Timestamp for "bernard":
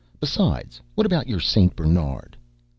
1.75-2.35